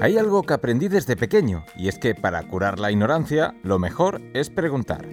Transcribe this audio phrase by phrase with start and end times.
[0.00, 4.20] Hay algo que aprendí desde pequeño, y es que para curar la ignorancia, lo mejor
[4.32, 5.04] es preguntar.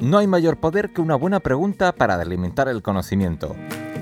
[0.00, 3.54] No hay mayor poder que una buena pregunta para delimitar el conocimiento.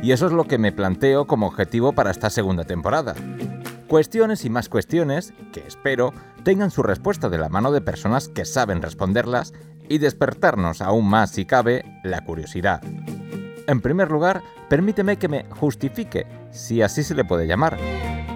[0.03, 3.17] Y eso es lo que me planteo como objetivo para esta segunda temporada.
[3.89, 6.13] Cuestiones y más cuestiones que espero
[6.45, 9.55] tengan su respuesta de la mano de personas que saben responderlas
[9.89, 12.81] y despertarnos aún más, si cabe, la curiosidad.
[13.67, 17.77] En primer lugar, permíteme que me justifique, si así se le puede llamar.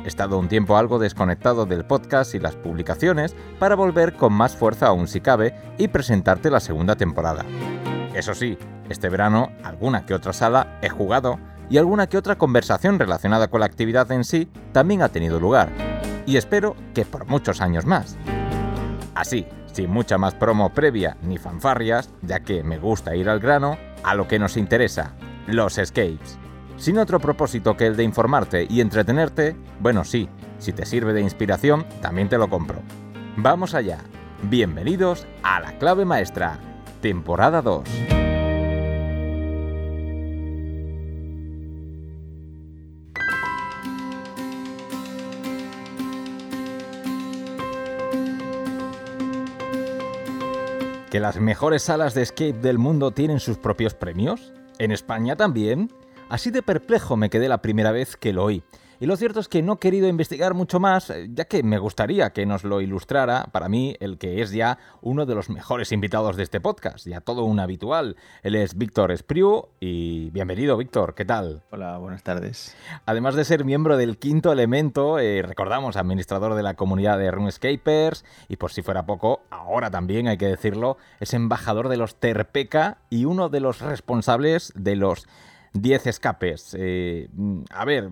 [0.04, 4.56] He estado un tiempo algo desconectado del podcast y las publicaciones para volver con más
[4.56, 7.44] fuerza aún si cabe y presentarte la segunda temporada.
[8.14, 8.56] Eso sí,
[8.88, 13.60] este verano alguna que otra sala he jugado y alguna que otra conversación relacionada con
[13.60, 15.68] la actividad en sí también ha tenido lugar.
[16.26, 18.16] Y espero que por muchos años más.
[19.14, 23.76] Así, sin mucha más promo previa ni fanfarrias, ya que me gusta ir al grano,
[24.02, 25.12] a lo que nos interesa,
[25.46, 26.38] los escapes.
[26.80, 31.20] Sin otro propósito que el de informarte y entretenerte, bueno sí, si te sirve de
[31.20, 32.78] inspiración, también te lo compro.
[33.36, 33.98] Vamos allá.
[34.44, 36.58] Bienvenidos a La Clave Maestra,
[37.02, 37.84] temporada 2.
[51.10, 54.54] ¿Que las mejores salas de escape del mundo tienen sus propios premios?
[54.78, 55.90] ¿En España también?
[56.30, 58.62] Así de perplejo me quedé la primera vez que lo oí.
[59.00, 61.78] Y lo cierto es que no he querido investigar mucho más, eh, ya que me
[61.78, 65.90] gustaría que nos lo ilustrara, para mí, el que es ya uno de los mejores
[65.90, 68.14] invitados de este podcast, ya todo un habitual.
[68.44, 71.64] Él es Víctor Espriu y bienvenido, Víctor, ¿qué tal?
[71.70, 72.76] Hola, buenas tardes.
[73.06, 78.24] Además de ser miembro del Quinto Elemento, eh, recordamos, administrador de la comunidad de RuneScapers
[78.48, 82.98] y por si fuera poco, ahora también hay que decirlo, es embajador de los Terpeca
[83.08, 85.26] y uno de los responsables de los
[85.72, 86.76] 10 escapes.
[86.78, 87.28] Eh,
[87.70, 88.08] a ver,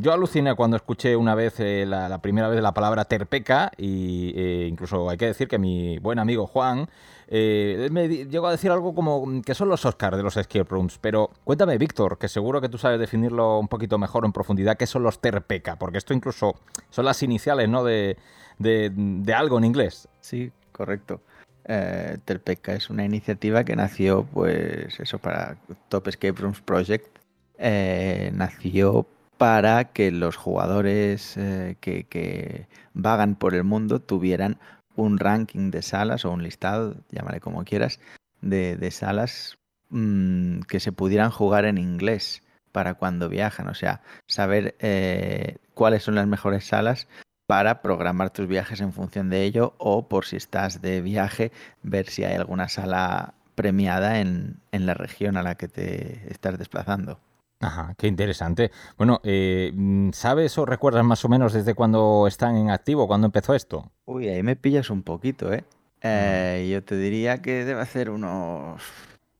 [0.00, 4.66] yo aluciné cuando escuché una vez, eh, la, primera vez la palabra terpeca, y eh,
[4.68, 6.88] incluso hay que decir que mi buen amigo Juan
[7.30, 10.98] me llegó a decir algo como que son los Oscars de los escape rooms.
[10.98, 14.86] Pero cuéntame, Víctor, que seguro que tú sabes definirlo un poquito mejor en profundidad, qué
[14.86, 16.56] son los terpeca, porque esto incluso
[16.90, 17.84] son las iniciales, ¿no?
[17.84, 18.18] De,
[18.58, 20.08] de, de algo en inglés.
[20.20, 21.22] Sí, correcto
[21.64, 22.18] eh,
[22.66, 25.56] es una iniciativa que nació, pues eso, para
[25.88, 27.18] Top Escape Rooms Project.
[27.58, 29.06] Eh, nació
[29.38, 34.58] para que los jugadores eh, que, vagan por el mundo tuvieran
[34.94, 37.98] un ranking de salas o un listado, llámale como quieras,
[38.40, 39.58] de, salas
[39.90, 42.42] mm, que se pudieran jugar en inglés
[42.72, 43.68] para cuando viajan.
[43.68, 47.08] O sea, saber eh, cuáles son las mejores salas
[47.52, 51.52] para programar tus viajes en función de ello o por si estás de viaje,
[51.82, 57.20] ver si hay alguna sala premiada en, la región a la que te estás desplazando.
[57.60, 58.70] Ajá, qué interesante.
[58.96, 59.70] Bueno, eh,
[60.14, 63.92] ¿sabes o recuerdas más o menos desde cuándo están en activo, cuándo empezó esto?
[64.06, 65.62] Uy, ahí me pillas un poquito, ¿eh?
[66.00, 68.82] eh yo te diría que debe hacer unos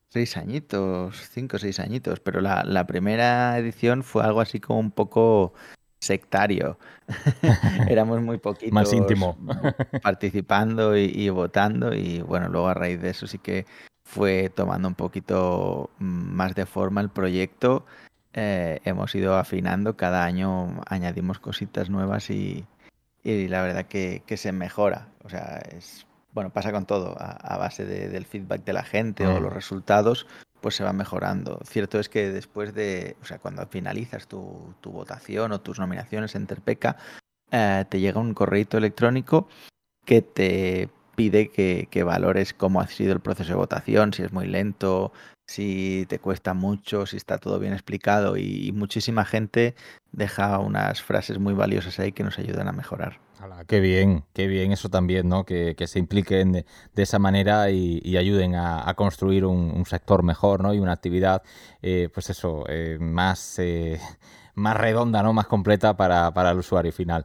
[0.09, 4.79] seis añitos, cinco o seis añitos, pero la, la primera edición fue algo así como
[4.79, 5.55] un poco
[6.03, 6.77] sectario.
[7.87, 9.37] Éramos muy poquitos Más íntimo.
[10.01, 13.65] participando y, votando y bueno, luego a raíz de eso sí que
[14.03, 17.85] fue tomando un poquito más de forma el proyecto.
[18.33, 22.65] Eh, hemos ido afinando, cada año añadimos cositas nuevas y,
[23.23, 25.07] la verdad que, se mejora.
[25.23, 29.39] O sea, es bueno, pasa con todo, a, base del feedback de la gente o
[29.39, 29.43] mm.
[29.43, 30.25] los resultados,
[30.63, 31.59] pues se va mejorando.
[31.65, 36.47] Cierto es que después de, o sea, cuando finalizas tu, votación o tus nominaciones en
[36.47, 36.95] Terpeca,
[37.51, 39.49] eh, te llega un correo electrónico
[40.05, 44.47] que te pide que, valores cómo ha sido el proceso de votación, si es muy
[44.47, 45.11] lento,
[45.53, 49.75] si te cuesta mucho, si está todo bien explicado y muchísima gente
[50.11, 53.19] deja unas frases muy valiosas ahí que nos ayudan a mejorar
[53.67, 55.45] qué bien, qué bien eso también, ¿no?
[55.45, 56.65] Que, se impliquen de,
[56.95, 60.73] esa manera y, ayuden a, construir un, sector mejor, ¿no?
[60.73, 61.43] Y una actividad,
[61.81, 63.59] eh, pues eso, eh, más...
[63.59, 63.99] Eh,
[64.55, 65.33] más redonda, ¿no?
[65.33, 67.23] más completa para, el usuario final.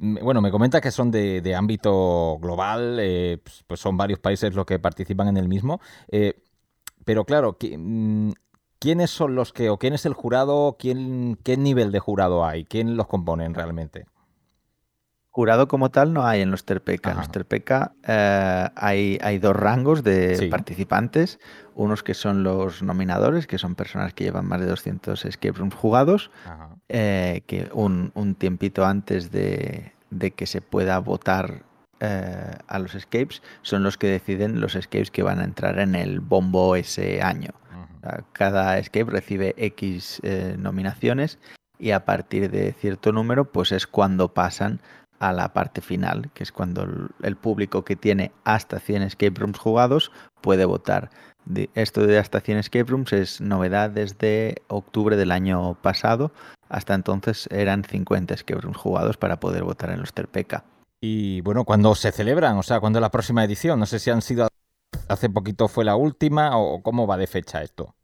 [0.00, 2.96] bueno, me comenta que son de, ámbito global,
[3.40, 5.80] pues, pues, son varios países los que participan en el mismo.
[7.10, 8.30] Pero claro, mm,
[8.78, 12.64] ¿quiénes son los que, o quién es el jurado, quién, qué nivel de jurado hay,
[12.64, 14.06] quién los componen realmente?
[15.28, 17.10] Jurado como tal no hay en los Terpeca.
[17.10, 21.40] En los Terpeca eh, hay, hay, dos rangos de participantes.
[21.74, 25.74] Unos que son los nominadores, que son personas que llevan más de 200 escape rooms
[25.74, 26.30] jugados,
[26.88, 31.64] eh, que un, un, tiempito antes de, de, que se pueda votar
[32.00, 35.94] eh, a los escapes, son los que deciden los escapes que van a entrar en
[35.94, 37.50] el bombo ese año.
[38.32, 40.22] Cada escape recibe X
[40.56, 41.38] nominaciones
[41.78, 44.80] y a partir de cierto número, pues es cuando pasan
[45.18, 46.86] a la parte final, que es cuando
[47.22, 50.10] el, público que tiene hasta 100 escape rooms jugados
[50.40, 51.10] puede votar.
[51.74, 56.32] esto de hasta 100 escape rooms es novedad desde octubre del año pasado.
[56.68, 60.64] Hasta entonces eran 50 escape rooms jugados para poder votar en los Terpeca.
[61.00, 62.58] Y bueno, ¿cuándo se celebran?
[62.58, 63.80] O sea, ¿cuándo es la próxima edición?
[63.80, 64.48] No sé si han sido
[65.08, 67.94] hace poquito fue la última o cómo va de fecha esto.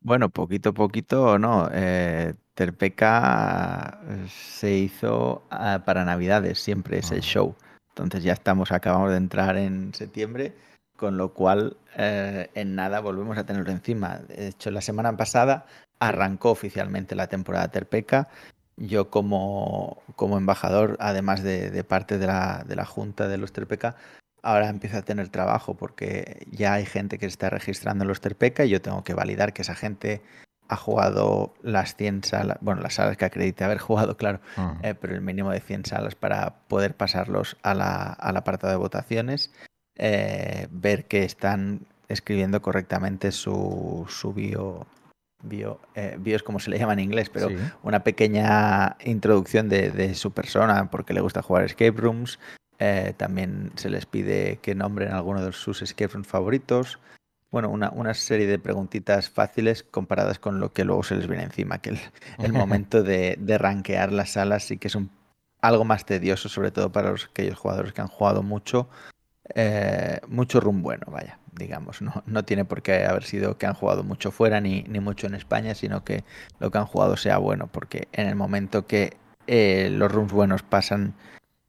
[0.00, 1.68] Bueno, poquito a poquito, no.
[1.72, 7.54] Eh, Terpeca se hizo ah, para Navidades, siempre es el show.
[7.90, 10.54] Entonces ya estamos, acabamos de entrar en septiembre,
[10.96, 14.18] con lo cual eh, en nada volvemos a tenerlo encima.
[14.18, 15.66] De hecho, la semana pasada
[15.98, 18.28] arrancó oficialmente la temporada Terpeca.
[18.76, 23.52] Yo como, como embajador, además de, de parte de la, de la Junta de los
[23.52, 23.96] Terpeca,
[24.42, 28.64] ahora empieza a tener trabajo porque ya hay gente que está registrando en los Terpeca
[28.64, 30.22] y yo tengo que validar que esa gente
[30.68, 34.40] ha jugado las 100 salas, bueno, las salas que acredite haber jugado, claro,
[34.82, 38.78] eh, pero el mínimo de 100 salas para poder pasarlos a la, al apartado de
[38.78, 39.52] votaciones,
[39.96, 44.86] eh, ver que están escribiendo correctamente su, su bio,
[45.44, 47.48] bio, eh, bio es como se le llama en inglés, pero
[47.82, 52.38] una pequeña introducción de, de, su persona, porque le gusta jugar escape rooms,
[52.78, 56.98] eh, también se les pide que nombren alguno de sus escape rooms favoritos.
[57.50, 61.44] Bueno, una, una, serie de preguntitas fáciles comparadas con lo que luego se les viene
[61.44, 61.96] encima, que
[62.38, 65.10] el, momento de, de rankear las salas sí que es un,
[65.60, 68.88] algo más tedioso, sobre todo para los, aquellos jugadores que han jugado mucho,
[69.54, 72.02] eh, mucho room bueno, vaya, digamos.
[72.02, 75.26] No, no tiene por qué haber sido que han jugado mucho fuera ni, ni mucho
[75.26, 76.24] en España, sino que
[76.60, 80.62] lo que han jugado sea bueno, porque en el momento que eh, los rooms buenos
[80.62, 81.14] pasan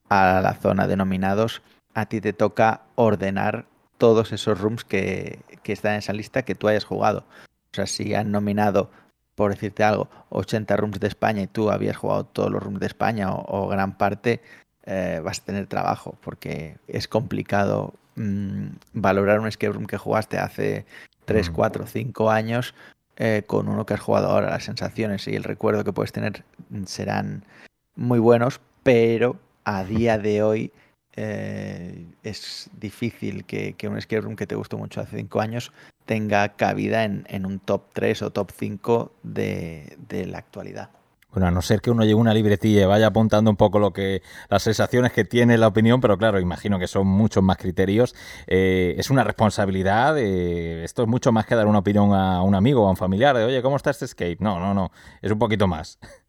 [0.09, 1.61] a la zona de nominados,
[1.93, 3.65] a ti te toca ordenar
[3.97, 7.25] todos esos rooms que, están en esa lista que tú hayas jugado.
[7.71, 8.91] O sea, si han nominado,
[9.35, 12.87] por decirte algo, 80 rooms de España y tú habías jugado todos los rooms de
[12.87, 14.41] España o, gran parte,
[14.85, 20.37] eh, vas a tener trabajo porque es complicado mm, valorar un escape room que jugaste
[20.37, 20.85] hace
[21.25, 22.75] 3, 4, 5 años
[23.17, 24.49] eh, con uno que has jugado ahora.
[24.49, 26.43] Las sensaciones y el recuerdo que puedes tener
[26.85, 27.43] serán
[27.95, 30.71] muy buenos, pero a día de hoy
[31.15, 35.71] eh, es difícil que, un escape room que te gustó mucho hace cinco años
[36.05, 39.97] tenga cabida en, un top 3 o top 5 de,
[40.27, 40.89] la actualidad.
[41.35, 43.91] Bueno, a no ser que uno lleve una libretilla y vaya apuntando un poco lo
[43.91, 48.15] que las sensaciones que tiene la opinión, pero claro, imagino que son muchos más criterios.
[48.47, 50.17] Eh, es una responsabilidad.
[50.17, 53.35] esto es mucho más que dar una opinión a un amigo o a un familiar
[53.35, 54.37] de, oye, ¿cómo está este escape?
[54.39, 54.93] No, no, no.
[55.21, 55.99] Es un poquito más.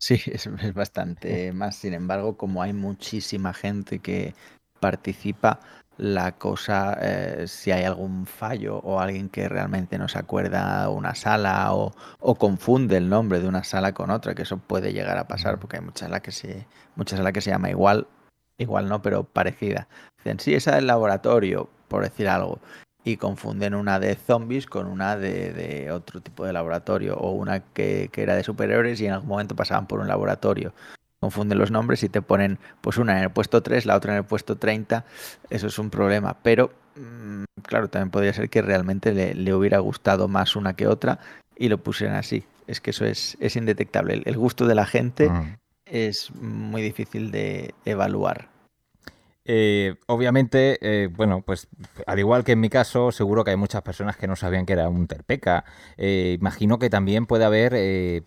[0.00, 1.74] Sí, es, bastante más.
[1.74, 4.32] Sin embargo, como hay muchísima gente que
[4.78, 5.58] participa,
[5.98, 11.14] la cosa, eh, si hay algún fallo o alguien que realmente no se acuerda una
[11.14, 11.92] sala o,
[12.36, 15.76] confunde el nombre de una sala con otra, que eso puede llegar a pasar porque
[15.76, 16.66] hay muchas salas que se,
[16.96, 18.06] muchas salas que se llama igual,
[18.58, 19.88] igual no, pero parecida.
[20.18, 22.60] Dicen, sí, esa del laboratorio, por decir algo
[23.04, 28.10] y confunden una de zombies con una de, otro tipo de laboratorio o una que,
[28.14, 30.74] era de superiores y en algún momento pasaban por un laboratorio.
[31.20, 34.18] Confunden los nombres y te ponen pues una en el puesto 3, la otra en
[34.18, 35.04] el puesto 30.
[35.50, 36.36] Eso es un problema.
[36.42, 41.18] Pero mm, claro, también podría ser que realmente le, hubiera gustado más una que otra
[41.56, 42.44] y lo pusieran así.
[42.66, 44.22] Es que eso es, es indetectable.
[44.24, 45.30] El gusto de la gente
[45.86, 48.48] es muy difícil de evaluar.
[49.50, 51.68] Eh, obviamente, eh, bueno, pues
[52.06, 54.74] al igual que en mi caso, seguro que hay muchas personas que no sabían que
[54.74, 55.64] era un Terpeca.
[55.96, 57.72] Eh, imagino que también puede haber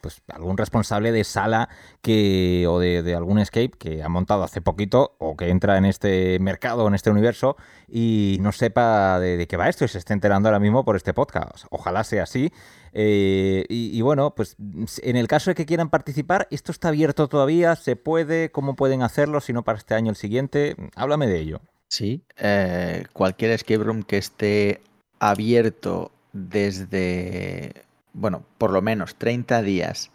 [0.01, 1.69] pues algún responsable de sala
[2.01, 6.39] que o de, algún escape que ha montado hace poquito o que entra en este
[6.39, 7.55] mercado, en este universo
[7.87, 10.95] y no sepa de, de qué va esto y se esté enterando ahora mismo por
[10.95, 11.65] este podcast.
[11.69, 12.51] Ojalá sea así.
[12.93, 14.55] Eh, y, bueno, pues
[15.01, 17.75] en el caso de que quieran participar, ¿esto está abierto todavía?
[17.75, 18.51] ¿Se puede?
[18.51, 19.39] ¿Cómo pueden hacerlo?
[19.41, 20.75] Si no, para este año, el siguiente.
[20.95, 21.61] Háblame de ello.
[21.87, 24.81] Sí, eh, cualquier escape room que esté
[25.19, 27.83] abierto desde,
[28.13, 30.09] bueno, por lo menos 30 días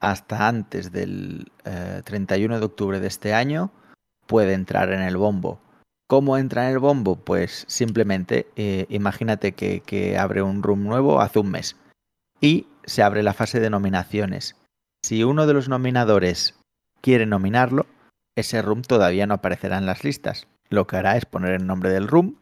[0.00, 1.50] hasta antes del
[2.04, 3.70] 31 eh, de octubre de este año,
[4.26, 5.60] puede entrar en el bombo.
[6.06, 7.16] ¿Cómo entra en el bombo?
[7.16, 8.46] Pues simplemente
[8.90, 11.76] imagínate que, que, abre un room nuevo hace un mes
[12.44, 14.54] y se abre la fase de nominaciones.
[15.02, 16.54] Si uno de los nominadores
[17.00, 17.86] quiere nominarlo,
[18.36, 20.46] ese room todavía no aparecerá en las listas.
[20.68, 22.36] Lo que hará es poner el nombre del room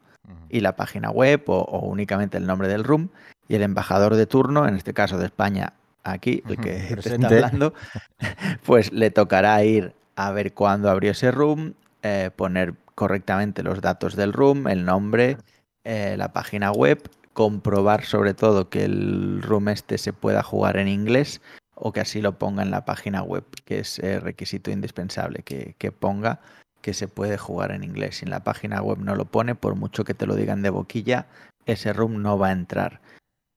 [0.48, 3.10] y la página web o, únicamente el nombre del room
[3.46, 7.28] y el embajador de turno, en este caso de España, aquí, el que te está
[7.28, 7.72] hablando,
[8.66, 14.16] pues le tocará ir a ver cuándo abrió ese room, eh, poner correctamente los datos
[14.16, 15.36] del room, el nombre,
[15.84, 20.88] eh, la página web comprobar sobre todo que el room este se pueda jugar en
[20.88, 21.40] inglés
[21.74, 25.74] o que así lo ponga en la página web, que es eh, requisito indispensable, que,
[25.78, 26.40] que, ponga
[26.80, 28.18] que se puede jugar en inglés.
[28.18, 30.70] Si en la página web no lo pone, por mucho que te lo digan de
[30.70, 31.26] boquilla,
[31.66, 33.00] ese room no va a entrar.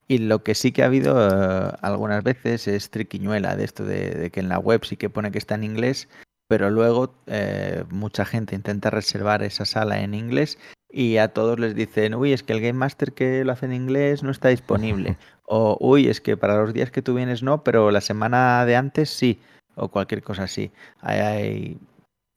[0.07, 4.29] Y lo que sí que ha habido eh, algunas veces es triquiñuela de esto de,
[4.31, 6.07] que en la web sí que pone que está en inglés,
[6.47, 10.57] pero luego eh, mucha gente intenta reservar esa sala en inglés
[10.89, 13.73] y a todos les dicen, uy, es que el Game Master que lo hace en
[13.73, 15.17] inglés no está disponible.
[15.45, 18.75] o, uy, es que para los días que tú vienes no, pero la semana de
[18.75, 19.39] antes sí.
[19.75, 20.71] O cualquier cosa así.
[21.01, 21.77] hay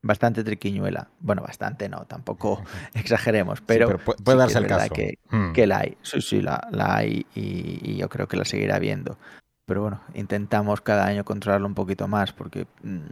[0.03, 1.09] bastante triquiñuela.
[1.21, 2.63] Bueno, bastante no, tampoco
[2.95, 4.95] exageremos, pero, puede, darse el caso.
[5.31, 5.53] Hmm.
[5.53, 9.19] Que, la hay, sí, sí, la, hay y, yo creo que la seguirá viendo.
[9.67, 13.07] Pero bueno, intentamos cada año controlarlo un poquito más porque mm,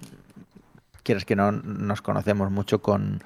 [1.07, 3.23] quieres que no nos conocemos mucho con,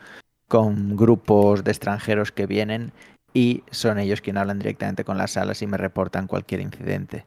[0.47, 2.93] con grupos de extranjeros que vienen
[3.33, 7.25] y son ellos quienes hablan directamente con las salas y me reportan cualquier incidente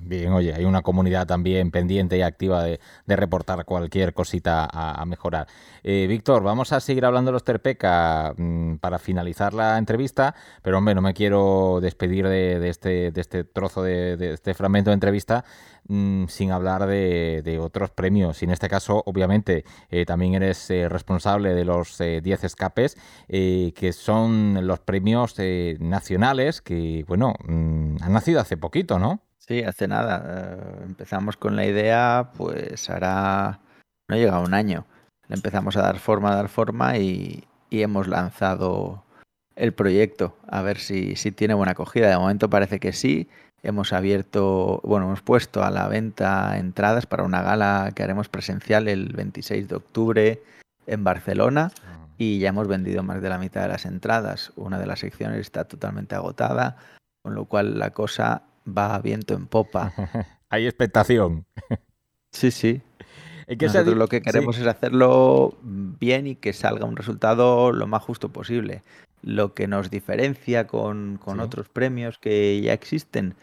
[0.00, 5.46] bien, oye, hay una comunidad también pendiente y activa de, reportar cualquier cosita a, mejorar.
[5.82, 10.78] Eh, Víctor, vamos a seguir hablando de los Terpeca mm, para finalizar la entrevista, pero
[10.78, 15.44] hombre, no me quiero despedir de, este, de este trozo de, este fragmento de entrevista
[15.88, 18.40] mm, sin hablar de, otros premios.
[18.42, 22.96] Y en este caso, obviamente, eh, también eres eh, responsable de los 10 escapes,
[23.28, 25.34] que son los premios
[25.80, 29.20] nacionales que, bueno, mm, han nacido hace poquito, ¿no?
[29.48, 30.24] Sí, hace nada.
[30.26, 33.60] Eh, empezamos con la idea, pues hará.
[34.06, 34.84] No llega a un año.
[35.26, 39.04] Le empezamos a dar forma, a dar forma y, hemos lanzado
[39.56, 42.10] el proyecto a ver si, si tiene buena acogida.
[42.10, 43.28] De momento parece que sí.
[43.62, 48.86] Hemos abierto, bueno, hemos puesto a la venta entradas para una gala que haremos presencial
[48.86, 50.42] el 26 de octubre
[50.86, 52.06] en Barcelona ah.
[52.18, 54.52] y ya hemos vendido más de la mitad de las entradas.
[54.56, 56.76] Una de las secciones está totalmente agotada,
[57.22, 59.92] con lo cual la cosa va viento en popa.
[60.50, 61.44] Hay expectación.
[62.32, 62.82] sí, sí.
[63.60, 68.28] Nosotros lo que queremos es hacerlo bien y que salga un resultado lo más justo
[68.28, 68.82] posible.
[69.22, 73.34] Lo que nos diferencia con, otros premios que ya existen,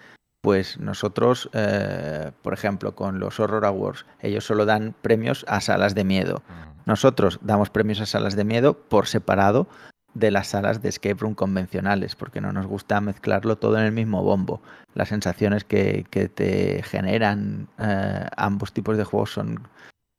[0.41, 5.95] pues nosotros, eh, por ejemplo, con los Horror Awards, ellos solo dan premios a salas
[5.95, 6.43] de miedo.
[6.85, 9.67] Nosotros damos premios a salas de miedo por separado
[10.15, 13.91] de las salas de escape room convencionales, porque no nos gusta mezclarlo todo en el
[13.91, 14.61] mismo bombo.
[14.93, 19.67] Las sensaciones que, te generan eh, ambos tipos de juegos son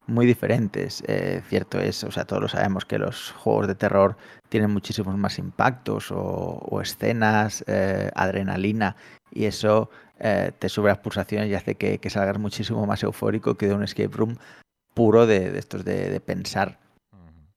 [0.07, 1.03] muy diferentes.
[1.07, 4.17] Eh, cierto es, o sea, todos lo sabemos que los juegos de terror
[4.49, 8.97] tienen muchísimos más impactos o, escenas, eh, adrenalina,
[9.31, 13.75] y eso te sube las pulsaciones y hace que, salgas muchísimo más eufórico que de
[13.75, 14.39] un escape room
[14.95, 16.79] puro de, de estos de, de pensar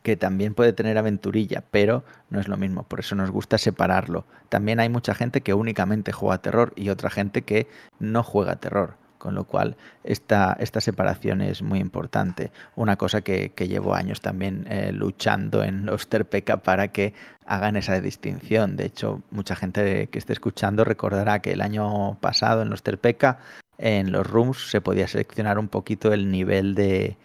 [0.04, 4.26] que también puede tener aventurilla, pero no es lo mismo, por eso nos gusta separarlo.
[4.50, 7.68] También hay mucha gente que únicamente juega terror y otra gente que
[8.00, 12.52] no juega terror, con lo cual esta, esta separación es muy importante.
[12.76, 17.14] Una cosa que, llevo años también eh, luchando en los Terpeca para que
[17.46, 18.76] hagan esa distinción.
[18.76, 23.38] De hecho, mucha gente que esté escuchando recordará que el año pasado en los Terpeca,
[23.78, 27.18] en los rooms, se podía seleccionar un poquito el nivel de,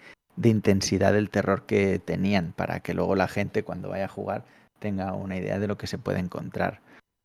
[0.43, 4.45] intensidad del terror que tenían para que luego la gente cuando vaya a jugar
[4.81, 6.81] tenga una idea de lo que se puede encontrar.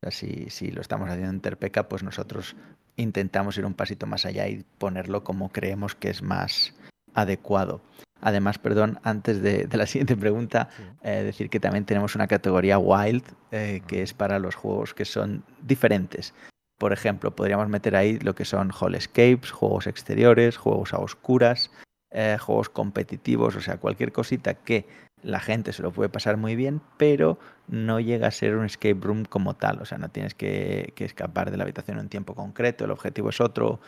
[0.08, 2.56] Si lo estamos haciendo en Terpeca, pues nosotros
[3.00, 6.74] intentamos ir un pasito más allá y ponerlo como creemos que es más
[7.14, 7.80] adecuado.
[8.20, 10.68] Además, perdón, antes de, la siguiente pregunta,
[11.02, 15.04] eh, decir que también tenemos una categoría Wild, eh, que es para los juegos que
[15.04, 16.34] son diferentes.
[16.78, 21.70] Por ejemplo, podríamos meter ahí lo que son Hall Escapes, juegos exteriores, juegos a oscuras,
[22.10, 24.86] eh, juegos competitivos, o sea, cualquier cosita que
[25.22, 28.98] la gente se lo puede pasar muy bien, pero no llega a ser un escape
[29.00, 32.34] room como tal, o sea, no tienes que, escapar de la habitación en un tiempo
[32.34, 33.80] concreto, el objetivo es otro,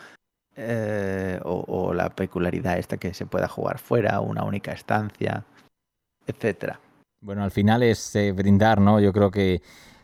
[0.57, 5.45] eh, o, la peculiaridad esta que se pueda jugar fuera, una única estancia,
[6.27, 6.79] etcétera.
[7.21, 9.01] Bueno, al final es eh, brindar, ¿no?
[9.01, 9.63] Yo creo que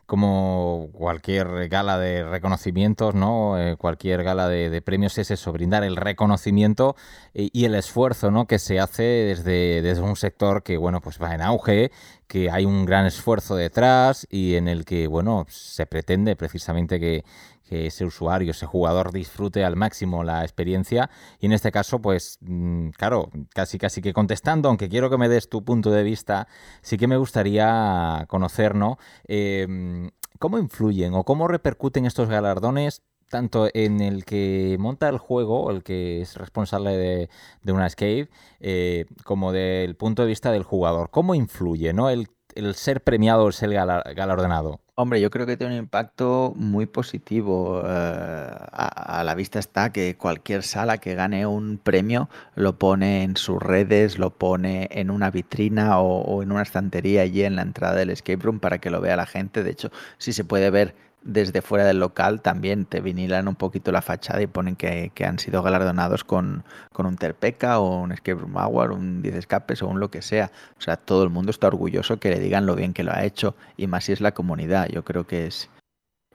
[0.08, 3.60] como cualquier gala de reconocimientos, ¿no?
[3.60, 6.96] Eh, cualquier gala de, premios es eso, brindar el reconocimiento
[7.34, 8.46] y, el esfuerzo, ¿no?
[8.46, 11.90] Que se hace desde, desde un sector que, bueno, pues va en auge,
[12.26, 17.22] que hay un gran esfuerzo detrás y en el que, bueno, se pretende precisamente que,
[17.68, 21.10] que ese usuario, ese jugador disfrute al máximo la experiencia.
[21.38, 25.28] Y en este caso, pues, mm, claro, casi casi que contestando, aunque quiero que me
[25.28, 26.48] des tu punto de vista,
[26.82, 28.98] sí que me gustaría conocer, ¿no?
[29.26, 35.70] Em, ¿Cómo influyen o cómo repercuten estos galardones tanto en el que monta el juego,
[35.70, 41.10] el que es responsable de, una escape, eh, como del punto de vista del jugador.
[41.10, 42.10] ¿Cómo influye ¿no?
[42.10, 42.28] el,
[42.74, 44.80] ser premiado o ser galardonado?
[45.00, 47.82] Hombre, yo creo que tiene un impacto muy positivo.
[47.84, 53.36] Eh, a, la vista está que cualquier sala que gane un premio lo pone en
[53.36, 57.62] sus redes, lo pone en una vitrina o, o en una estantería allí en la
[57.62, 59.62] entrada del escape room para que lo vea la gente.
[59.62, 63.92] De hecho, sí se puede ver desde fuera del local también te vinilan un poquito
[63.92, 66.64] la fachada y ponen que, han sido galardonados con,
[66.96, 70.50] un Terpeca o un Escape Room Award, un 10 escapes o un lo que sea.
[70.78, 73.24] O sea, todo el mundo está orgulloso que le digan lo bien que lo ha
[73.24, 74.88] hecho y más si es la comunidad.
[74.88, 75.70] Yo creo que es,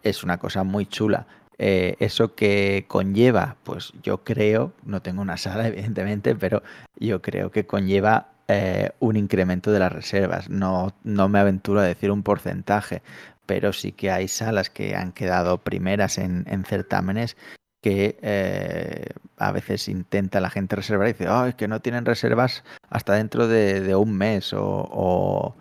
[0.03, 1.27] es una cosa muy chula.
[1.57, 6.63] Eh, eso que conlleva, pues yo creo, no tengo una sala evidentemente, pero
[6.97, 10.49] yo creo que conlleva eh, un incremento de las reservas.
[10.49, 13.01] No, no me aventuro a decir un porcentaje,
[13.45, 17.37] pero sí que hay salas que han quedado primeras en, certámenes
[17.81, 19.07] que eh,
[19.37, 23.13] a veces intenta la gente reservar y dice, oh, es que no tienen reservas hasta
[23.13, 25.55] dentro de, un mes o,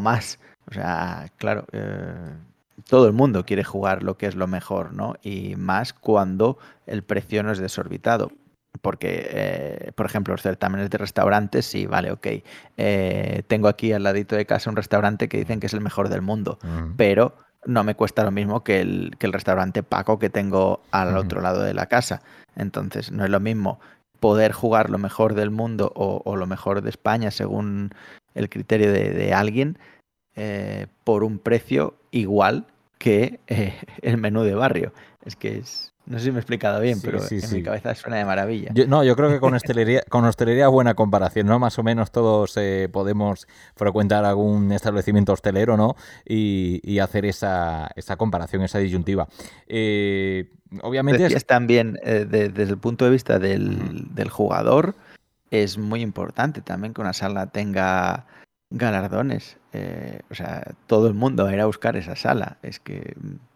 [0.00, 0.40] más.
[0.68, 2.14] O sea, claro, eh,
[2.88, 5.14] todo el mundo quiere jugar lo que es lo mejor, ¿no?
[5.22, 8.32] Y más cuando el precio no es desorbitado.
[8.82, 12.26] Porque, eh, por ejemplo, los certámenes de restaurantes, sí, vale, ok.
[12.76, 16.08] Eh, tengo aquí al ladito de casa un restaurante que dicen que es el mejor
[16.08, 16.58] del mundo,
[16.96, 17.36] pero
[17.66, 21.40] no me cuesta lo mismo que el, que el restaurante Paco que tengo al otro
[21.40, 22.22] lado de la casa.
[22.56, 23.80] Entonces, no es lo mismo
[24.20, 27.90] poder jugar lo mejor del mundo o, lo mejor de España según
[28.34, 29.78] el criterio de, alguien
[30.36, 32.66] eh, por un precio igual
[32.98, 33.40] que
[34.02, 34.92] el menú de barrio.
[35.24, 38.16] Es que es, no sé si me he explicado bien, pero en mi cabeza suena
[38.16, 38.72] de maravilla.
[38.88, 41.60] no, yo creo que con hostelería, con hostelería buena comparación, ¿no?
[41.60, 45.94] Más o menos todos eh, podemos frecuentar algún establecimiento hostelero, ¿no?
[46.26, 49.28] Y, hacer esa, esa, comparación, esa disyuntiva.
[49.68, 50.50] Eh,
[50.82, 51.24] obviamente...
[51.24, 51.46] es...
[51.46, 54.96] también, eh, desde el punto de vista del, jugador,
[55.52, 58.26] es muy importante también que una sala tenga
[58.70, 59.58] galardones.
[60.28, 62.58] o sea, todo el mundo va a ir a buscar esa sala.
[62.62, 63.14] Es que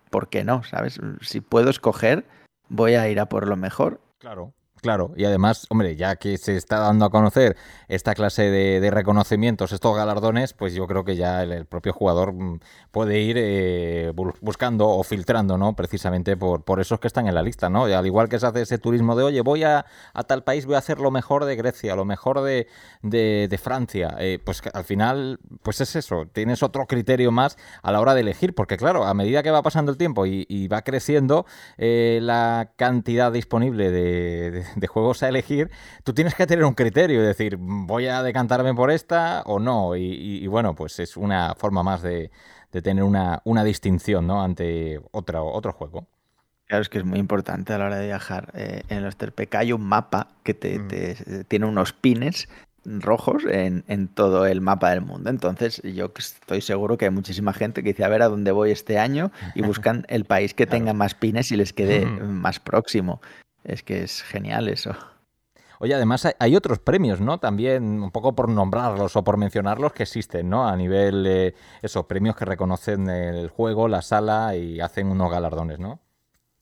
[0.08, 0.62] ¿por qué no?
[0.62, 1.00] ¿Sabes?
[1.22, 2.24] Si puedo escoger,
[2.68, 4.00] voy a ir a por lo mejor.
[4.18, 4.52] Claro.
[4.84, 7.56] Claro, y además, hombre, ya que se está dando a conocer
[7.88, 12.60] esta clase de, reconocimientos, estos galardones, pues yo creo que ya el, propio jugador mm,
[12.90, 15.74] puede ir eh, buscando o filtrando, ¿no?
[15.74, 17.88] Precisamente por, por esos que están en la lista, ¿no?
[17.88, 19.86] Y al igual que se hace ese turismo de, oye, voy a,
[20.26, 22.68] tal país, voy a hacer lo mejor de Grecia, lo mejor de,
[23.00, 28.02] de, Francia, eh, pues al final, pues es eso, tienes otro criterio más a la
[28.02, 31.46] hora de elegir, porque claro, a medida que va pasando el tiempo y, va creciendo
[31.78, 35.70] eh, la cantidad disponible de juegos a elegir,
[36.02, 39.96] tú tienes que tener un criterio, es decir, voy a decantarme por esta o no.
[39.96, 42.30] Y, bueno, pues es una forma más de,
[42.70, 44.42] tener una, una, distinción ¿no?
[44.42, 46.06] ante otro, otro juego.
[46.66, 48.50] Claro, es que es muy importante a la hora de viajar.
[48.54, 51.44] Eh, en el Osterpek hay un mapa que te, mm.
[51.46, 52.48] tiene unos pines
[52.84, 55.30] rojos en, en, todo el mapa del mundo.
[55.30, 58.70] Entonces, yo estoy seguro que hay muchísima gente que dice a ver a dónde voy
[58.70, 63.20] este año y buscan el país que tenga más pines y les quede más próximo.
[63.64, 64.94] Es que es genial eso.
[65.80, 67.38] Oye, además hay, otros premios, ¿no?
[67.38, 70.68] También, un poco por nombrarlos o por mencionarlos, que existen, ¿no?
[70.68, 75.80] A nivel, eh, esos premios que reconocen el juego, la sala y hacen unos galardones,
[75.80, 76.00] ¿no?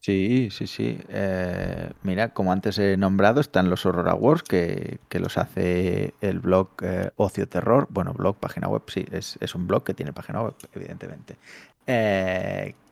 [0.00, 0.98] Sí, sí, sí.
[1.08, 6.70] Eh, mira, como antes he nombrado, están los Horror Awards, que, los hace el blog
[6.82, 7.86] eh, Ocio Terror.
[7.90, 11.36] Bueno, blog, página web, sí, es, es, un blog que tiene página web, evidentemente.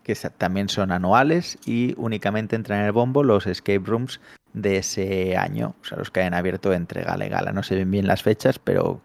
[0.03, 4.21] Que también son anuales y únicamente entran en el bombo los escape rooms
[4.53, 7.53] de ese año, o sea, los que hayan abierto entre gala y gala.
[7.53, 9.01] No se ven bien las fechas, pero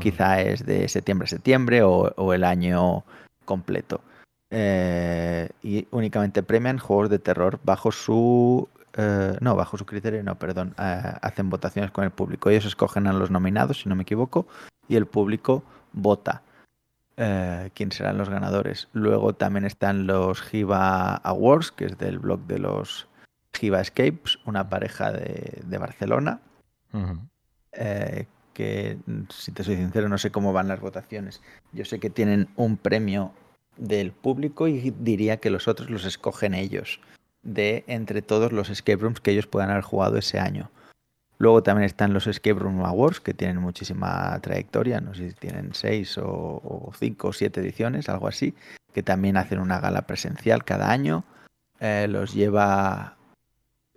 [0.00, 3.04] quizá es de septiembre a septiembre o, el año
[3.44, 4.02] completo.
[4.50, 10.36] Eh, y únicamente premian juegos de terror bajo su eh, no, bajo su criterio, no,
[10.36, 10.74] perdón.
[10.78, 12.50] Eh, hacen votaciones con el público.
[12.50, 14.46] Ellos escogen a los nominados, si no me equivoco,
[14.88, 16.42] y el público vota.
[17.22, 18.88] Eh, quién serán los ganadores.
[18.94, 23.08] Luego también están los Giva Awards, que es del blog de los
[23.52, 26.40] Giva Escapes, una pareja de, Barcelona.
[27.72, 28.96] Eh, que,
[29.28, 31.42] si te soy sincero, no sé cómo van las votaciones.
[31.72, 33.34] Yo sé que tienen un premio
[33.76, 37.00] del público y diría que los otros los escogen ellos,
[37.42, 40.70] de entre todos los escape rooms que ellos puedan haber jugado ese año.
[41.40, 45.70] Luego también están los Escape Room Awards, que tienen muchísima trayectoria, no sé si tienen
[45.72, 48.54] seis o, cinco o siete ediciones, algo así,
[48.92, 51.24] que también hacen una gala presencial cada año.
[51.80, 53.16] Eh, los lleva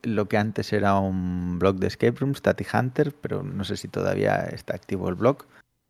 [0.04, 3.90] lo que antes era un blog de escape rooms, Tati Hunter, pero no sé si
[3.90, 5.46] todavía está activo el blog.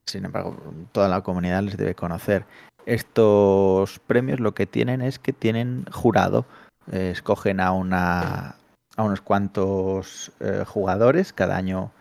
[0.08, 0.58] Sin embargo,
[0.92, 2.46] toda la comunidad les debe conocer.
[2.88, 6.48] Estos premios lo que tienen es que tienen jurado.
[6.92, 8.56] Eh, escogen a una,
[8.96, 11.92] a unos cuantos eh, jugadores, cada año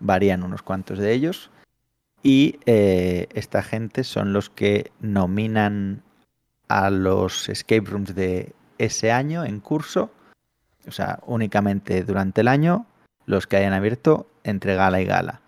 [0.00, 1.50] varían unos cuantos de ellos,
[2.22, 6.02] y eh, esta gente son los que nominan
[6.68, 10.10] a los escape rooms de ese año en curso,
[10.86, 12.86] o sea, únicamente durante el año,
[13.26, 15.40] los que hayan abierto entre gala y gala.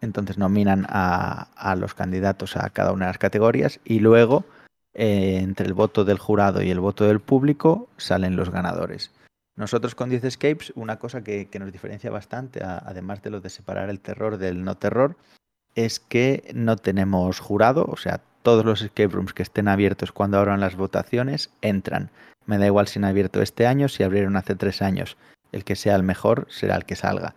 [0.00, 4.44] Entonces nominan a, los candidatos a cada una de las categorías y luego,
[4.94, 9.10] eh, entre el voto del jurado y el voto del público, salen los ganadores.
[9.58, 13.90] Nosotros con 10 Escapes, una cosa que, nos diferencia bastante, además de lo de separar
[13.90, 15.16] el terror del no terror,
[15.74, 20.38] es que no tenemos jurado, o sea, todos los escape rooms que estén abiertos cuando
[20.38, 22.10] abran las votaciones entran.
[22.46, 25.16] Me da igual si han abierto este año, si abrieron hace tres años.
[25.50, 27.34] El que sea el mejor será el que salga.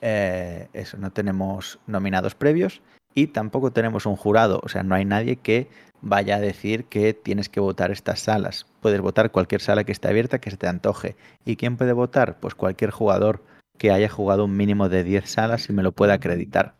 [0.00, 2.80] Eh, eso, no tenemos nominados previos
[3.14, 5.68] y tampoco tenemos un jurado, o sea, no hay nadie que
[6.00, 8.66] vaya a decir que tienes que votar estas salas.
[8.80, 11.16] Puedes votar cualquier sala que esté abierta que se te antoje.
[11.44, 12.38] ¿Y quién puede votar?
[12.40, 13.42] Pues cualquier jugador
[13.78, 16.74] que haya jugado un mínimo de 10 salas y me lo pueda acreditar.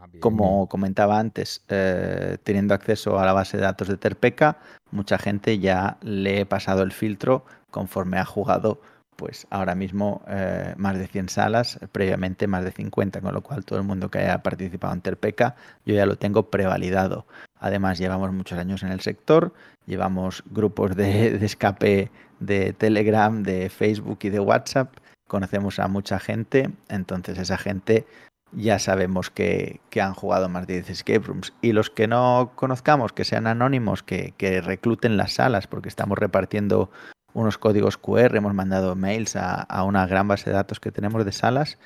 [0.00, 4.58] Ah, Como comentaba antes, eh, teniendo acceso a la base de datos de Terpeca,
[4.90, 8.80] mucha gente ya le he pasado el filtro conforme ha jugado
[9.16, 13.64] pues ahora mismo eh, más de 100 salas, previamente más de 50, con lo cual
[13.64, 15.54] todo el mundo que haya participado en Terpeca,
[15.86, 17.26] yo ya lo tengo prevalidado.
[17.62, 19.54] Además, llevamos muchos años en el sector,
[19.86, 24.92] llevamos grupos de, escape de Telegram, de Facebook y de WhatsApp,
[25.28, 28.04] conocemos a mucha gente, entonces esa gente
[28.50, 31.54] ya sabemos que, han jugado más de 10 escape rooms.
[31.62, 36.18] Y los que no conozcamos, que sean anónimos, que, que recluten las salas, porque estamos
[36.18, 36.90] repartiendo
[37.32, 41.32] unos códigos QR, hemos mandado mails a, una gran base de datos que tenemos de
[41.32, 41.78] salas.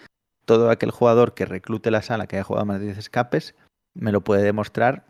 [0.47, 3.55] Todo aquel jugador que reclute la sala que haya jugado más de 10 escapes
[3.95, 5.05] me lo puede demostrar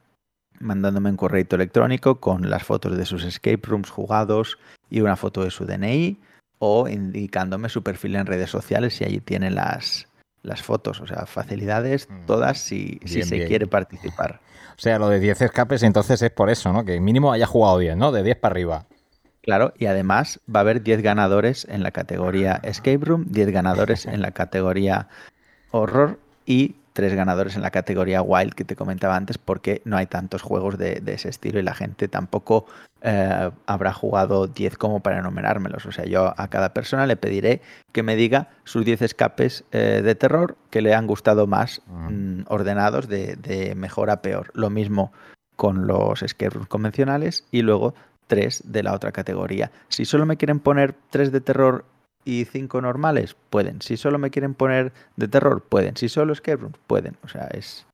[0.61, 4.59] mandándome un correo electrónico con las fotos de sus escape rooms jugados
[4.91, 6.19] y una foto de su DNI
[6.59, 10.09] o indicándome su perfil en redes sociales si allí tiene las,
[10.43, 11.01] las fotos.
[11.01, 12.27] O sea, facilidades mm.
[12.27, 14.41] todas si, si se quiere participar.
[14.77, 16.85] O sea, lo de 10 escapes entonces es por eso, ¿no?
[16.85, 18.13] Que mínimo haya jugado 10, ¿no?
[18.13, 18.87] De 10 para arriba.
[19.43, 24.05] Claro, y además va a haber 10 ganadores en la categoría Escape Room, 10 ganadores
[24.05, 25.09] en la categoría
[25.71, 30.07] Horror y 3 ganadores en la categoría Wild que te comentaba antes porque no hay
[30.07, 32.65] tantos juegos de, ese estilo y la gente tampoco
[33.03, 35.85] eh, habrá jugado 10 como para enumerármelos.
[35.85, 37.61] O sea, yo a cada persona le pediré
[37.93, 42.45] que me diga sus 10 escapes eh, de terror que le han gustado más mm,
[42.49, 44.51] ordenados de, de mejor a peor.
[44.55, 45.13] Lo mismo
[45.55, 47.95] con los escape rooms convencionales y luego
[48.27, 49.71] tres de la otra categoría.
[49.91, 51.85] Si solo me quieren poner tres de terror
[52.27, 53.81] y cinco normales, pueden.
[53.81, 55.97] Si solo me quieren poner de terror, pueden.
[55.97, 57.17] Si solo escape rooms, pueden.
[57.23, 57.87] O sea, es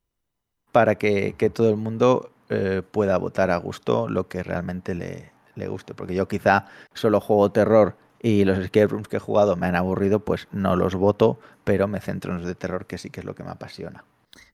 [0.72, 5.68] para que, todo el mundo eh, pueda votar a gusto lo que realmente le, le
[5.68, 5.92] guste.
[5.92, 9.76] Porque yo quizá solo juego terror y los escape rooms que he jugado me han
[9.76, 13.20] aburrido, pues no los voto, pero me centro en los de terror, que sí que
[13.20, 14.02] es lo que me apasiona.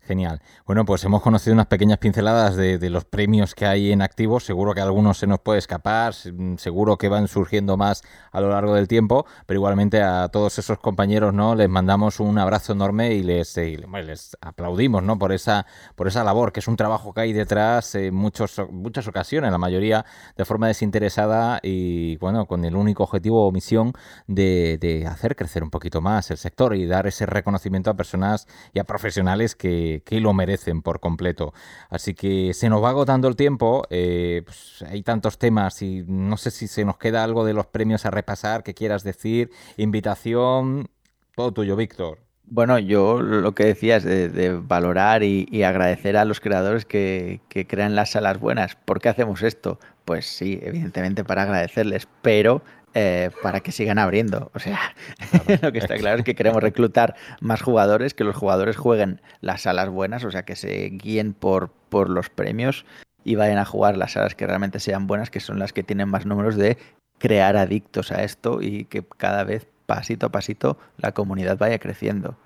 [0.09, 0.40] Genial.
[0.64, 4.40] Bueno, pues hemos conocido unas pequeñas pinceladas de, los premios que hay en activo.
[4.40, 6.14] Seguro que algunos se nos puede escapar,
[6.57, 10.79] seguro que van surgiendo más a lo largo del tiempo, pero igualmente a todos esos
[10.79, 11.55] compañeros, ¿no?
[11.55, 15.18] Les mandamos un abrazo enorme y les, eh, les aplaudimos, ¿no?
[15.18, 19.07] Por esa, por esa labor, que es un trabajo que hay detrás en muchos, muchas
[19.09, 20.07] ocasiones, la mayoría
[20.38, 23.92] de forma desinteresada y, bueno, con el único objetivo o misión
[24.27, 28.47] de, de hacer crecer un poquito más el sector y dar ese reconocimiento a personas
[28.73, 31.53] y a profesionales que que, lo merecen por completo.
[31.91, 36.37] Así que se nos va agotando el tiempo, eh, pues hay tantos temas y no
[36.37, 40.89] sé si se nos queda algo de los premios a repasar que quieras decir, invitación,
[41.35, 42.19] todo tuyo, Víctor.
[42.51, 47.67] Bueno, yo lo que decías de, de valorar y, agradecer a los creadores que, que,
[47.67, 48.75] crean las salas buenas.
[48.75, 49.79] ¿Por qué hacemos esto?
[50.07, 52.63] Pues sí, evidentemente para agradecerles, pero
[52.94, 54.51] eh, para que sigan abriendo.
[54.55, 54.79] O sea,
[55.62, 59.62] lo que está claro es que queremos reclutar más jugadores, que los jugadores jueguen las
[59.62, 62.85] salas buenas, o sea, que se guíen por, por los premios
[63.24, 66.09] y vayan a jugar las salas que realmente sean buenas, que son las que tienen
[66.09, 66.79] más números de
[67.18, 72.37] crear adictos a esto y que cada vez pasito a pasito la comunidad vaya creciendo.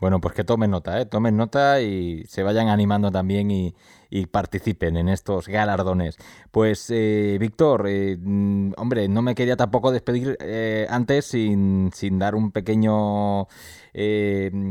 [0.00, 1.06] Bueno, pues que tomen nota, ¿eh?
[1.06, 3.74] tomen nota y se vayan animando también y,
[4.32, 6.16] participen en estos galardones.
[6.50, 12.18] Pues, eh, Víctor, eh, mm, hombre, no me quería tampoco despedir eh, antes sin, sin,
[12.18, 13.46] dar un pequeño,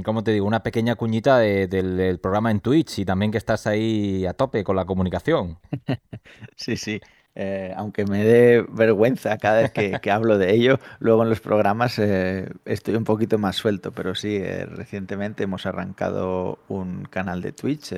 [0.04, 0.46] ¿cómo te digo?
[0.46, 4.76] Una pequeña cuñita del programa en Twitch y también que estás ahí a tope con
[4.76, 5.60] la comunicación.
[6.58, 7.00] sí, sí.
[7.42, 11.98] Eh, aunque me dé vergüenza cada vez que, hablo de ello, luego en los programas
[11.98, 17.54] eh, estoy un poquito más suelto, pero sí, eh, recientemente hemos arrancado un canal de
[17.54, 17.94] Twitch,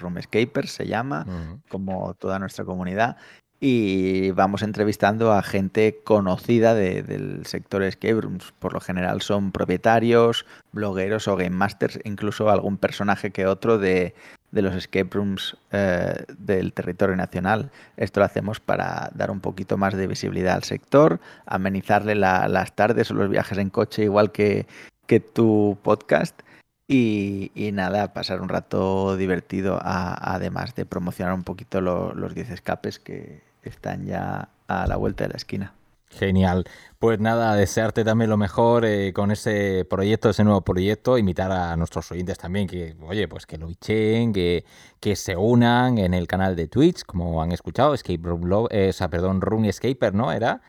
[0.00, 1.26] Roomscapers se llama,
[1.68, 3.18] como toda nuestra comunidad,
[3.60, 8.52] y vamos entrevistando a gente conocida del sector escape rooms.
[8.58, 14.14] Por lo general son propietarios, blogueros o game masters, incluso algún personaje que otro de,
[14.50, 17.70] de los escape rooms eh, del territorio nacional.
[17.96, 23.10] Esto lo hacemos para dar un poquito más de visibilidad al sector, amenizarle las tardes
[23.10, 24.66] o los viajes en coche, igual que,
[25.06, 26.42] que tu podcast.
[26.88, 33.42] Y, nada, pasar un rato divertido, además de promocionar un poquito los 10 escapes que
[33.68, 35.72] están ya a la vuelta de la esquina.
[36.08, 36.64] Genial.
[36.98, 41.76] Pues nada, desearte también lo mejor eh, con ese proyecto, ese nuevo proyecto, invitar a
[41.76, 44.64] nuestros oyentes también que, oye, pues que lo echen, que,
[45.00, 48.92] que se unan en el canal de Twitch, como han escuchado, Escape Room Love, eh,
[49.10, 50.32] perdón, Room Escaper, ¿no?
[50.32, 50.62] Era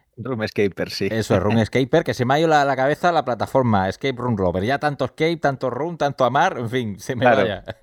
[0.43, 1.07] Escaper, sí.
[1.11, 4.15] Eso es, Room Escaper, que se me ha ido la, la cabeza la plataforma Escape
[4.17, 4.63] Room Rover.
[4.63, 7.63] Ya tanto Escape, tanto Room, tanto Amar, en fin, se me vaya.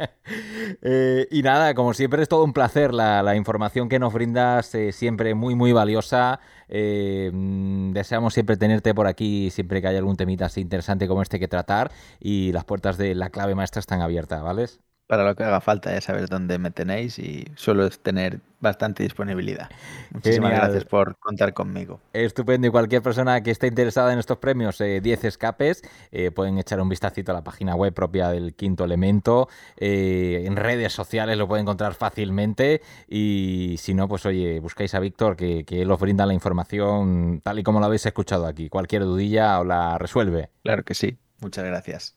[0.81, 4.92] Eh, y nada, como siempre es todo un placer la, información que nos brindas, eh,
[4.92, 6.40] siempre muy, muy valiosa.
[6.68, 11.23] Eh, mm, deseamos siempre tenerte por aquí, siempre que haya algún temita así interesante como
[11.23, 11.92] este que tratar.
[12.20, 14.66] Y las puertas de la clave maestra están abiertas, ¿vale?
[15.07, 19.69] Para lo que haga falta, ya sabes dónde me tenéis y suelo tener bastante disponibilidad.
[20.11, 22.01] Muchísimas gracias por contar conmigo.
[22.14, 22.67] Estupendo.
[22.67, 26.81] Y cualquier persona que esté interesada en estos premios, 10 eh, escapes, eh, pueden echar
[26.81, 29.49] un vistacito a la página web propia del Quinto Elemento.
[29.77, 32.81] Eh, en redes sociales lo pueden encontrar fácilmente.
[33.07, 37.43] Y si no, pues oye, buscáis a Víctor, que, que él os brinda la información
[37.45, 38.71] tal y como lo habéis escuchado aquí.
[38.71, 40.49] Cualquier dudilla o la resuelve.
[40.62, 41.19] Claro que sí.
[41.40, 42.14] Muchas gracias.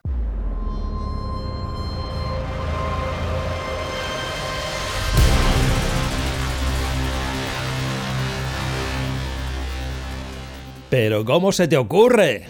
[10.89, 12.45] Pero ¿cómo se te ocurre?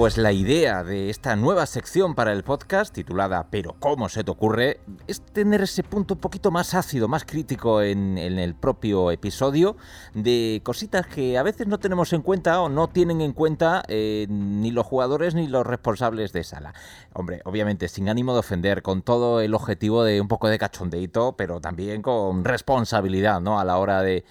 [0.00, 4.30] Pues la idea de esta nueva sección para el podcast, titulada Pero ¿cómo se te
[4.30, 9.76] ocurre?, es tener ese punto un poquito más ácido, más crítico en, el propio episodio,
[10.14, 14.26] de cositas que a veces no tenemos en cuenta o no tienen en cuenta eh,
[14.30, 16.72] ni los jugadores ni los responsables de sala.
[17.12, 21.36] Hombre, obviamente sin ánimo de ofender, con todo el objetivo de un poco de cachondeito,
[21.36, 23.60] pero también con responsabilidad, ¿no?
[23.60, 24.24] A la hora de,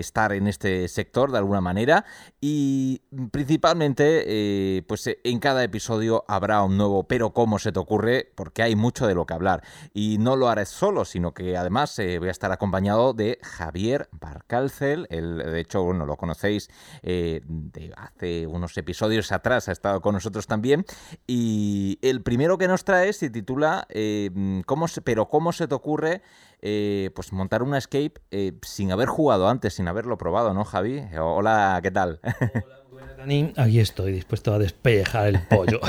[0.00, 2.04] estar en este sector de alguna manera
[2.40, 4.24] y principalmente...
[4.26, 8.62] Eh, pues eh, en cada episodio habrá un nuevo pero cómo se te ocurre, porque
[8.62, 9.62] hay mucho de lo que hablar.
[9.94, 14.08] Y no lo haré solo, sino que además eh, voy a estar acompañado de Javier
[14.12, 15.06] Barcalcel.
[15.10, 16.68] El, de hecho, bueno, lo conocéis
[17.02, 20.84] eh, de hace unos episodios atrás, ha estado con nosotros también.
[21.26, 23.86] Y el primero que nos trae se titula
[24.66, 26.22] ¿cómo Pero cómo se te ocurre
[26.60, 28.14] pues montar una escape
[28.62, 31.04] sin haber jugado antes, sin haberlo probado, ¿no, Javi?
[31.20, 32.20] Hola, ¿qué tal?
[32.22, 32.77] Hola
[33.56, 35.80] aquí estoy dispuesto a despejar el pollo.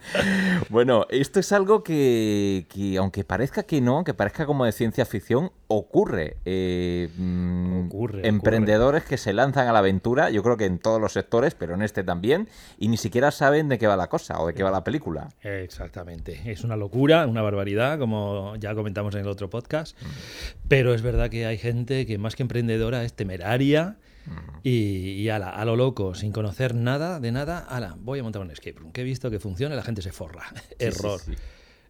[0.68, 2.66] bueno, esto es algo que,
[2.98, 6.36] aunque parezca que no, que parezca como de ciencia ficción, ocurre.
[6.44, 11.00] Eh, mm, ocurre emprendedores que se lanzan a la aventura, yo creo que en todos
[11.00, 14.40] los sectores, pero en este también, y ni siquiera saben de qué va la cosa
[14.40, 15.28] o de qué va la película.
[15.42, 16.40] Exactamente.
[16.46, 19.96] Es una locura, una barbaridad, como ya comentamos en el otro podcast.
[20.68, 23.96] Pero es verdad que hay gente que más que emprendedora es temeraria
[24.62, 28.50] y, ala, a lo loco, sin conocer nada de nada, ala, voy a montar un
[28.50, 28.92] escape room.
[28.92, 30.44] Que he visto que funciona y la gente se forra.
[30.78, 31.20] Error.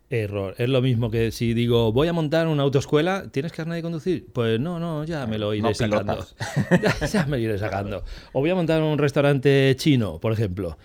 [0.08, 0.54] Error.
[0.58, 4.26] Es lo mismo que si digo, voy a montar una autoescuela, ¿tienes carnet de conducir?
[4.32, 6.26] Pues no, no, ya me lo iré sacando.
[7.12, 8.04] ya, me lo iré sacando.
[8.32, 10.76] O voy a montar un restaurante chino, por ejemplo.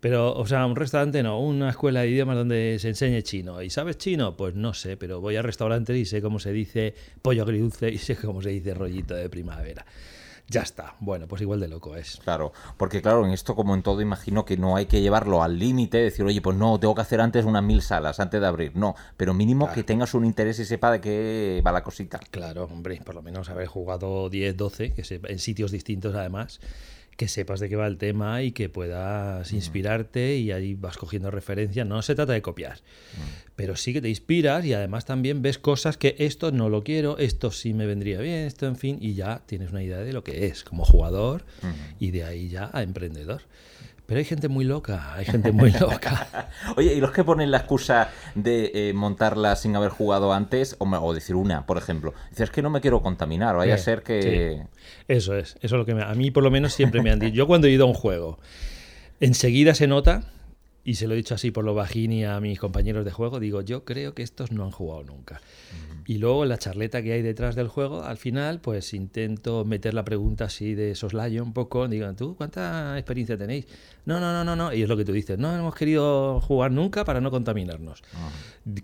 [0.00, 3.62] Pero, o sea, un restaurante no, una escuela de idiomas donde se enseñe chino.
[3.62, 4.36] ¿Y sabes chino?
[4.36, 7.96] Pues no sé, pero voy al restaurante y sé cómo se dice pollo agridulce y
[7.96, 9.86] sé cómo se dice rollito de primavera
[10.48, 10.94] ya está.
[11.00, 12.18] Bueno, pues igual de loco es.
[12.22, 15.58] Claro, porque claro, en esto como en todo imagino que no hay que llevarlo al
[15.58, 18.76] límite, decir, oye, pues no, tengo que hacer antes unas mil salas antes de abrir.
[18.76, 22.20] No, pero mínimo que tengas un interés y sepa de qué va la cosita.
[22.30, 26.60] Claro, hombre, por lo menos haber jugado 10, 12, que sepa, en sitios distintos además
[27.16, 31.30] que sepas de qué va el tema y que puedas inspirarte y ahí vas cogiendo
[31.30, 31.84] referencia.
[31.84, 32.80] No se trata de copiar,
[33.56, 37.18] pero sí que te inspiras y además también ves cosas que esto no lo quiero,
[37.18, 40.24] esto sí me vendría bien, esto en fin, y ya tienes una idea de lo
[40.24, 41.44] que es como jugador
[42.00, 43.42] y de ahí ya a emprendedor.
[44.06, 46.48] Pero hay gente muy loca, hay gente muy loca.
[46.76, 50.76] Oye, ¿y los que ponen la excusa de eh, montarla sin haber jugado antes?
[50.78, 52.12] O, decir una, por ejemplo.
[52.30, 54.66] Dices, es que no me quiero contaminar, vaya a ser que...
[55.08, 57.34] Eso es, eso es lo que a mí por lo menos siempre me han dicho.
[57.34, 58.38] Yo cuando he ido a un juego,
[59.20, 60.24] enseguida se nota,
[60.84, 63.62] y se lo he dicho así por lo bajini a mis compañeros de juego, digo,
[63.62, 65.40] yo creo que estos no han jugado nunca.
[66.06, 70.04] Y luego la charleta que hay detrás del juego, al final, pues intento meter la
[70.04, 71.88] pregunta así de soslayo un poco.
[71.88, 73.66] Digo, ¿tú cuánta experiencia tenéis?
[74.04, 74.74] No, no, no, no, no.
[74.74, 78.02] Y es lo que tú dices, no hemos querido jugar nunca para no contaminarnos.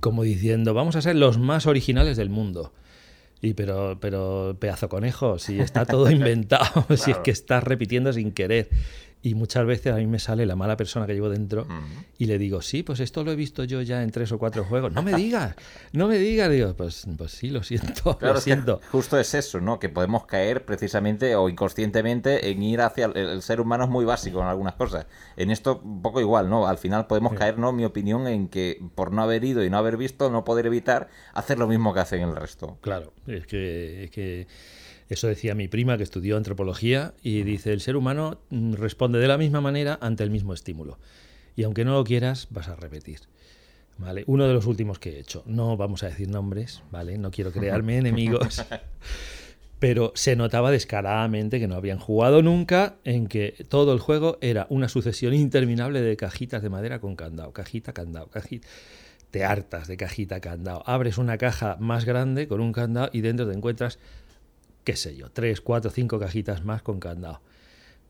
[0.00, 2.72] Como diciendo, vamos a ser los más originales del mundo.
[3.42, 8.32] Y pero, pero pedazo conejo, si está todo inventado, si es que estás repitiendo sin
[8.32, 8.70] querer.
[9.22, 11.66] Y muchas veces a mí me sale la mala persona que llevo dentro
[12.16, 14.64] y le digo, sí, pues esto lo he visto yo ya en tres o cuatro
[14.64, 14.92] juegos.
[14.92, 15.54] No me digas,
[15.92, 16.50] no me digas.
[16.50, 18.80] Digo, pues, pues sí, lo siento, lo siento.
[18.90, 19.78] justo es eso, ¿no?
[19.78, 24.40] Que podemos caer precisamente o inconscientemente en ir hacia el, ser humano es muy básico
[24.40, 25.06] en algunas cosas.
[25.36, 26.66] En esto un poco igual, ¿no?
[26.66, 27.72] Al final podemos caer, ¿no?
[27.72, 31.10] Mi opinión en que por no haber ido y no haber visto, no poder evitar
[31.34, 32.78] hacer lo mismo que hacen el resto.
[32.80, 34.46] Claro, es que, es que
[35.10, 39.26] eso decía mi prima que estudió antropología y dice, el ser humano mm, responde de
[39.26, 40.98] la misma manera ante el mismo estímulo.
[41.56, 43.18] Y aunque no lo quieras, vas a repetir.
[43.98, 44.22] ¿Vale?
[44.28, 47.18] Uno de los últimos que he hecho, no vamos a decir nombres, ¿vale?
[47.18, 48.64] No quiero crearme enemigos,
[49.80, 54.68] pero se notaba descaradamente que no habían jugado nunca en que todo el juego era
[54.70, 58.68] una sucesión interminable de cajitas de madera con candado, cajita, candado, cajita.
[59.32, 60.82] Te hartas de cajita, candado.
[60.86, 63.98] Abres una caja más grande con un candado y dentro te encuentras
[64.84, 67.40] qué sé yo, tres, cuatro, cinco cajitas más con candado.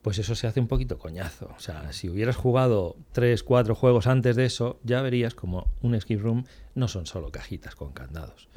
[0.03, 1.53] Pues eso se hace un poquito coñazo.
[1.57, 5.95] O sea, si hubieras jugado tres, cuatro juegos antes de eso, ya verías como un
[5.95, 8.49] escape room no son solo cajitas con candados.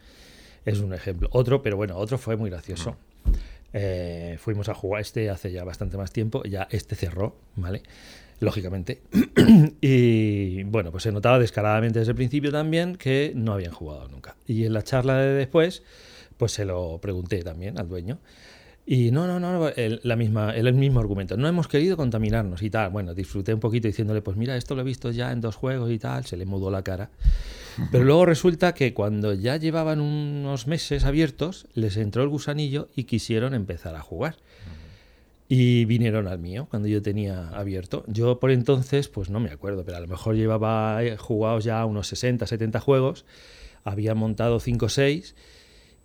[0.63, 1.27] Es un ejemplo.
[1.33, 2.95] Otro, pero bueno, otro fue muy gracioso.
[3.73, 7.83] Eh, fuimos a jugar este hace ya bastante más tiempo, ya este cerró, ¿vale?
[8.39, 9.01] Lógicamente.
[9.81, 14.37] y bueno, pues se notaba descaradamente desde el principio también que no habían jugado nunca.
[14.47, 15.83] Y en la charla de después
[16.37, 18.19] pues se lo pregunté también al dueño.
[18.85, 21.37] Y no, no, no, el, la misma, el, mismo argumento.
[21.37, 22.89] No hemos querido contaminarnos y tal.
[22.89, 25.89] Bueno, disfruté un poquito diciéndole, pues mira, esto lo he visto ya en dos juegos
[25.89, 26.25] y tal.
[26.25, 27.09] Se le mudó la cara.
[27.91, 33.05] Pero luego resulta que cuando ya llevaban unos meses abiertos, les entró el gusanillo y
[33.05, 34.35] quisieron empezar a jugar.
[35.47, 38.03] Y vinieron al mío cuando yo tenía abierto.
[38.07, 41.85] Yo por entonces, pues no me acuerdo, pero a lo mejor llevaba eh, jugados ya
[41.85, 43.25] unos 60, 70 juegos.
[43.85, 45.35] Había montado 5 o 6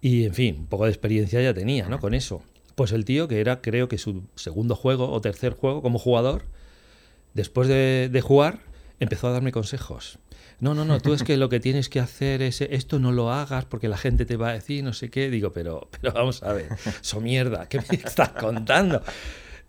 [0.00, 1.98] y en fin, un poco de experiencia ya tenía, ¿no?
[2.00, 2.42] Con eso.
[2.74, 6.42] Pues el tío, que era creo que su segundo juego o tercer juego como jugador,
[7.34, 8.60] después de, jugar,
[9.00, 10.18] empezó a darme consejos.
[10.60, 13.32] No, no, no, tú es que lo que tienes que hacer es esto no lo
[13.32, 15.30] hagas porque la gente te va a decir no sé qué.
[15.30, 16.68] Digo, pero, pero vamos a ver,
[17.00, 19.02] so mierda, ¿qué me estás contando?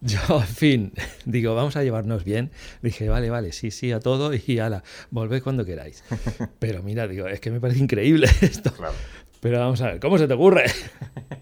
[0.01, 0.93] Yo, en fin,
[1.25, 2.51] digo, vamos a llevarnos bien.
[2.81, 6.05] Dije, vale, vale, sí, sí, a todo y ala, volved cuando queráis.
[6.59, 8.71] Pero mira, digo, es que me parece increíble esto.
[8.71, 8.93] Claro.
[9.39, 10.65] Pero vamos a ver, ¿cómo se te ocurre?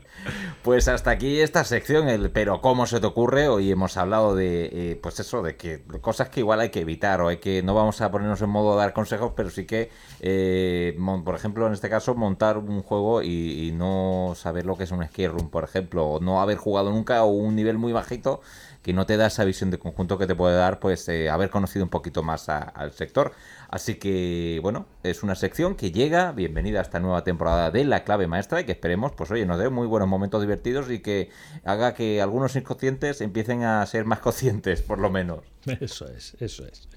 [0.67, 3.47] Pues hasta aquí esta sección, el pero cómo se te ocurre.
[3.47, 7.21] Hoy hemos hablado de, eh, pues eso, de que cosas que igual hay que evitar
[7.21, 9.89] o hay que, no vamos a ponernos en modo de dar consejos, pero sí que,
[10.19, 14.91] eh, por ejemplo, en este caso, montar un juego y, no saber lo que es
[14.91, 18.41] un escape room, por ejemplo, o no haber jugado nunca o un nivel muy bajito
[18.81, 21.49] que no te da esa visión de conjunto que te puede dar, pues, eh, haber
[21.49, 23.33] conocido un poquito más al sector.
[23.69, 26.31] Así que, bueno, es una sección que llega.
[26.31, 29.59] Bienvenida a esta nueva temporada de La Clave Maestra y que esperemos, pues oye, nos
[29.59, 31.29] dé muy buenos momentos divertidos y que
[31.63, 35.39] haga que algunos inconscientes empiecen a ser más conscientes, por lo menos.
[35.81, 36.87] Eso es, eso es.